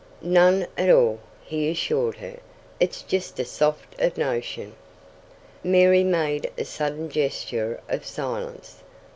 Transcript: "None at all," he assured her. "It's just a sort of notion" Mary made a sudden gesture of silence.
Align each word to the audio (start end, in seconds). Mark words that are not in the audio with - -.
"None 0.23 0.65
at 0.79 0.89
all," 0.89 1.19
he 1.43 1.69
assured 1.69 2.15
her. 2.17 2.37
"It's 2.79 3.03
just 3.03 3.39
a 3.39 3.45
sort 3.45 3.75
of 3.99 4.17
notion" 4.17 4.73
Mary 5.63 6.03
made 6.03 6.49
a 6.57 6.65
sudden 6.65 7.07
gesture 7.07 7.79
of 7.87 8.03
silence. 8.03 8.81